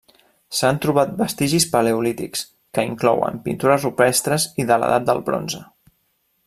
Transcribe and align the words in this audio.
S'han 0.59 0.79
trobat 0.85 1.11
vestigis 1.19 1.67
paleolítics, 1.75 2.41
que 2.77 2.87
inclouen 2.91 3.39
pintures 3.49 3.87
rupestres, 3.89 4.49
i 4.65 4.67
de 4.73 4.83
l'Edat 4.83 5.11
del 5.11 5.27
Bronze. 5.29 5.63